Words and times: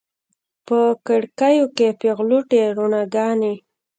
په 0.67 0.79
کړکیو 1.07 1.65
کې 1.77 1.87
پیغلوټې 2.01 2.61
روڼاګانې 2.77 3.53